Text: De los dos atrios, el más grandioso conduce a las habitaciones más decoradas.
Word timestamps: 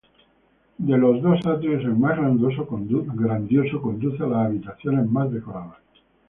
De 0.79 0.97
los 0.97 1.21
dos 1.21 1.45
atrios, 1.45 1.83
el 1.83 1.95
más 1.95 2.17
grandioso 2.17 2.65
conduce 2.65 4.23
a 4.23 4.27
las 4.27 4.47
habitaciones 4.47 5.05
más 5.07 5.31
decoradas. 5.31 5.77